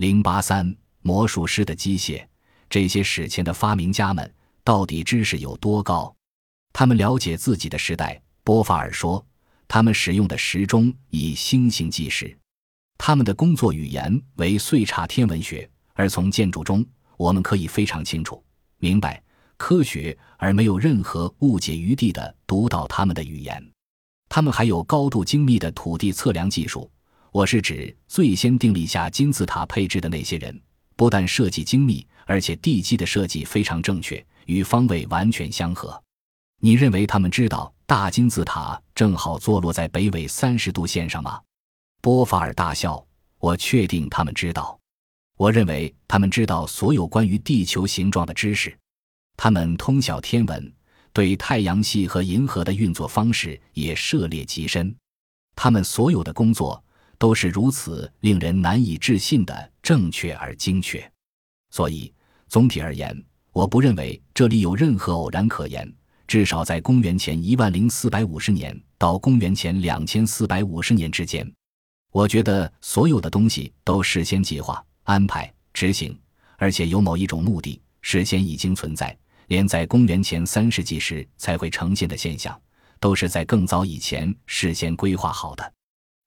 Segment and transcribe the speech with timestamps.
[0.00, 2.26] 零八三魔术师的机械，
[2.70, 4.34] 这些史前的发明家们
[4.64, 6.16] 到底知识有多高？
[6.72, 8.18] 他们了解自己的时代。
[8.42, 9.22] 波法尔说，
[9.68, 12.34] 他们使用的时钟以星星计时，
[12.96, 15.68] 他们的工作语言为岁差天文学。
[15.92, 16.82] 而从建筑中，
[17.18, 18.42] 我们可以非常清楚
[18.78, 19.22] 明白
[19.58, 23.62] 科学而没有任何误解余地的读到他们的语言。
[24.30, 26.90] 他们还有高度精密的土地测量技术。
[27.32, 30.60] 我是指最先订立下金字塔配置的那些人，
[30.96, 36.02] 不但设计精密，而且地基的设计非常正确，与方位完全相合。
[36.60, 41.40] 你认为他们知道大金字塔正好坐落在北纬三十度线上吗？
[42.00, 43.04] 波法尔大笑。
[43.38, 44.78] 我确定他们知道。
[45.38, 48.76] 我认为他们知道所有关于地球形状的知识。
[49.36, 50.70] 他们通晓天文，
[51.12, 54.94] 对太阳系和银河的运作方式也涉猎极深。
[55.54, 56.82] 他们所有的工作。
[57.20, 61.12] 都是如此令人难以置信的正确而精确，
[61.68, 62.10] 所以
[62.48, 63.14] 总体而言，
[63.52, 65.86] 我不认为这里有任何偶然可言。
[66.26, 71.46] 至少在公元前一万零四百五十年到公元前两千四百五十年之间，
[72.10, 76.18] 我觉得所有的东西都事先计划、安排、执行，
[76.56, 79.14] 而且有某一种目的事先已经存在。
[79.48, 82.58] 连在公元前三世纪时才会呈现的现象，
[82.98, 85.72] 都是在更早以前事先规划好的。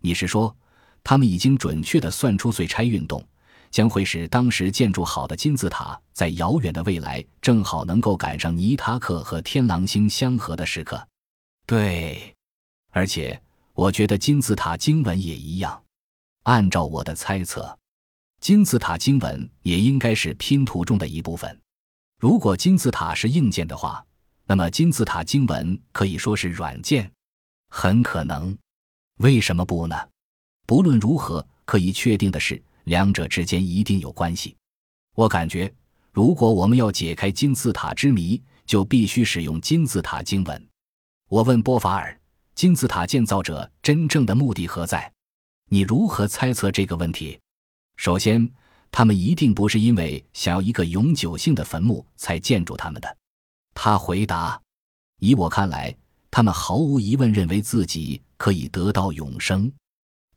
[0.00, 0.56] 你是说？
[1.02, 3.24] 他们已经准确地算出岁差运动
[3.70, 11.06] 将会使当时建筑好的金字塔在遥远的未来正好能够赶上尼塔克和天狼星相合的时刻。
[11.66, 12.34] 对，
[12.90, 13.40] 而且
[13.74, 15.82] 我觉得金字塔经文也一样。
[16.44, 17.78] 按照我的猜测，
[18.40, 21.60] 金字塔经文也应该是拼图中的一部分。
[22.18, 24.04] 如果金字塔是硬件的话，
[24.46, 27.12] 那么金字塔经文可以说是软件。
[27.68, 28.58] 很可能，
[29.18, 29.96] 为什么不呢？
[30.70, 34.54] 不论如何，可以确定的是，两者之间一定有关系。
[35.16, 35.74] 我感觉，
[36.12, 40.68] 如果我们要解开金字塔之谜，就必须使用金字塔经文。
[41.28, 42.16] 我问波法尔
[42.54, 45.12] ：“金字塔建造者真正的目的何在？”
[45.70, 47.36] 你如何猜测这个问题？
[47.96, 48.48] 首先，
[48.92, 53.16] 他们一定不是因为想要一个永久性的坟墓才建筑他们的。
[53.74, 54.62] 他回答
[55.18, 55.92] ：“以我看来，
[56.30, 59.68] 他们毫无疑问认为自己可以得到永生。”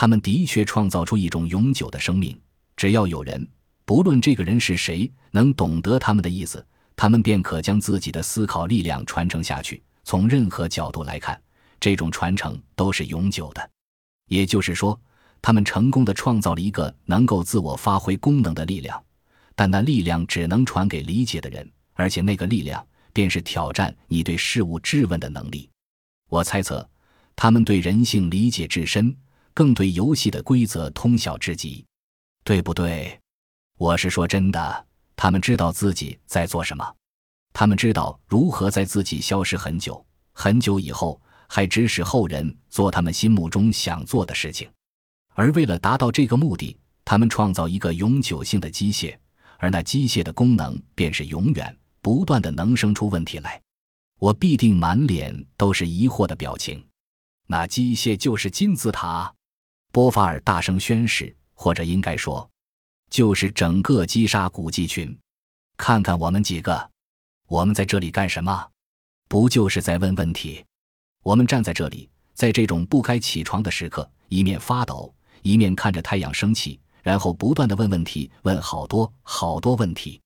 [0.00, 2.34] 他们的确创造出一种永久的生命。
[2.74, 3.46] 只要有人，
[3.84, 6.66] 不论这个人是谁，能懂得他们的意思，
[6.96, 9.82] 他们便可将自己的思考力量传承下去。
[10.02, 11.38] 从任何角度来看，
[11.78, 13.70] 这种传承都是永久的。
[14.28, 14.98] 也就是说，
[15.42, 18.98] 他们成功的创造了一个能够自我发挥功能的力量，
[19.54, 22.82] 但那力量只能传给理解的人，而且那个力量
[23.12, 25.68] 便是挑战你对事物质问的能力。
[26.30, 26.88] 我猜测，
[27.36, 29.14] 他们对人性理解至深。
[29.60, 31.84] 更对游戏的规则通晓至极，
[32.44, 33.20] 对不对？
[33.76, 36.96] 我是说真的，他们知道自己在做什么，
[37.52, 44.66] 他们知道如何在自己消失很久很久以后，还指使后人做他们心目中想做的事情。
[45.34, 49.14] 而为了达到这个目的，他们创造一个永久性的机械，
[49.58, 53.60] 而那机械的功能便是永远不断的能生出问题来。
[54.20, 56.82] 我必定满脸都是疑惑的表情。
[57.46, 59.30] 那机械就是金字塔。
[59.92, 62.48] 波法尔大声宣誓，或者应该说，
[63.10, 65.16] 就是整个击杀古迹群。
[65.76, 66.90] 看看我们几个，
[67.48, 68.68] 我们在这里干什么？
[69.28, 70.64] 不就是在问问题？
[71.24, 75.12] 我们站在这里，在这种不该起床的时刻，一面发抖，
[75.42, 80.20] 一面看着太阳升起，然后不断的问问题，问好多好多问题。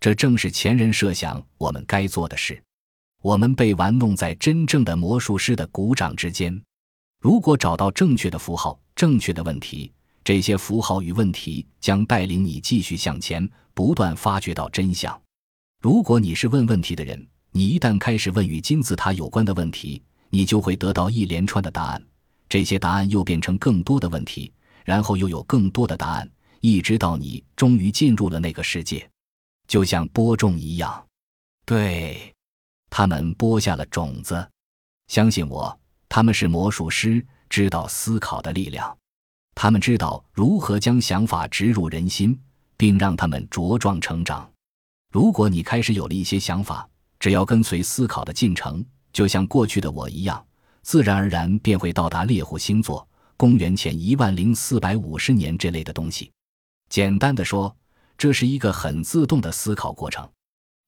[0.00, 2.62] 这正是前人设想我们该做的事。
[3.20, 6.60] 我们被玩弄在真正的魔术师的鼓掌之间。
[7.22, 8.78] 如果找到正确的符号。
[8.94, 9.90] 正确的问题，
[10.22, 15.18] 这些符号与问题将带领你继续向前，不断发掘到真相。
[15.80, 22.04] 如果你是问问题的人，你一旦开始问与金字塔有关的问题，你就会得到一连串的答案。
[22.48, 24.52] 这些答案又变成更多的问题，
[24.84, 29.08] 然后又有更多的答案，一直到你终于进入了那个世界，
[29.66, 31.04] 就像播种一样。
[31.64, 32.32] 对，
[32.90, 34.46] 他们播下了种子。
[35.08, 35.80] 相信我，
[36.14, 37.26] 他们是魔术师。
[37.48, 38.96] 知道思考的力量，
[39.54, 42.38] 他们知道如何将想法植入人心，
[42.78, 44.50] 并让他们茁壮成长。
[45.10, 46.88] 如果你开始有了一些想法，
[47.18, 48.82] 只要跟随思考的进程，
[49.12, 50.42] 就像过去的我一样，
[50.82, 53.06] 自然而然便会到达猎户星座、
[53.36, 56.30] 公元前一万零四百五十年这类的东西。
[56.88, 57.74] 简单的说，
[58.16, 60.26] 这是一个很自动的思考过程。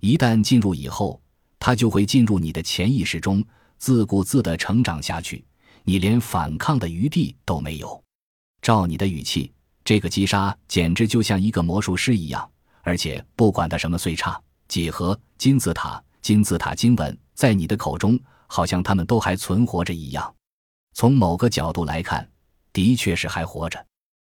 [0.00, 1.20] 一旦进入以后，
[1.58, 3.44] 它就会进入你的潜意识中，
[3.82, 5.44] 自顾自地成长下去。
[5.82, 8.00] 你连反抗的余地都没有。
[8.60, 9.52] 照你的语气，
[9.84, 12.48] 这个击杀简直就像一个魔术师一样，
[12.82, 20.32] 而且不管他什么岁差、几何、金字塔、金字塔经文，在你的口中，好像他们都还存活着一样。
[20.94, 22.30] 从某个角度来看，
[22.72, 23.84] 的确是还活着。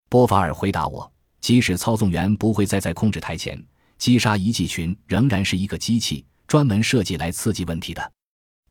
[0.09, 1.13] 波法尔回答我
[1.43, 3.63] ：“即使操纵员不会再在控制台前，
[3.99, 8.13] 击杀遗迹群仍然是一个机器，专门设计来刺激问题的。”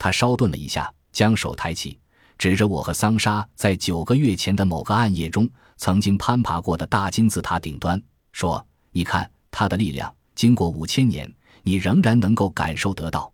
[0.03, 1.97] 他稍顿了一下，将手抬起，
[2.37, 8.03] 指着我和桑莎在九个月前的某个暗夜中曾经攀爬过的大金字塔顶端，
[8.33, 13.31] 说：“你看它的力量，经过五千年，你仍然能够感受得到。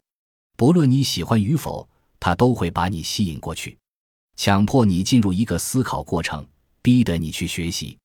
[0.55, 1.89] 不论你喜欢与否，
[2.19, 3.75] 它都会把你吸引过去。”
[4.37, 6.45] 强迫你进入一个思考过程，
[6.83, 7.97] 逼得你去学习。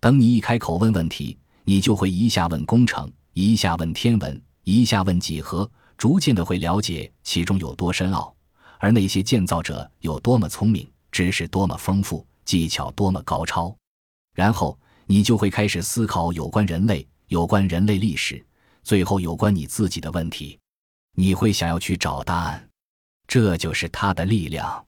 [0.00, 8.34] 等你一开口问问题，你就会一下问工程，一下问天文，一下问几何，逐渐的会了解其中有多深奥，
[8.78, 13.74] 而那些建造者有多么聪明，知识多么丰富，技巧多么高超。
[14.34, 18.44] 然后你就会开始思考有关人类、有关人类历史，
[18.82, 20.58] 最后有关你自己的问题。
[21.16, 22.68] 你会想要去找答案，
[23.28, 24.84] 这就是他的力量。